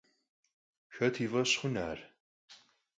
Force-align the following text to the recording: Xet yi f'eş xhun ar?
Xet 0.95 1.15
yi 1.21 1.27
f'eş 1.31 1.51
xhun 1.59 1.75
ar? 1.87 1.99